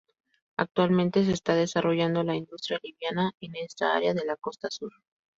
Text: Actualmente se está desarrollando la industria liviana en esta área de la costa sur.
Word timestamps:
Actualmente 0.57 1.23
se 1.25 1.31
está 1.31 1.53
desarrollando 1.53 2.23
la 2.23 2.35
industria 2.35 2.79
liviana 2.81 3.33
en 3.39 3.55
esta 3.55 3.95
área 3.95 4.15
de 4.15 4.25
la 4.25 4.35
costa 4.35 4.67
sur. 4.71 4.91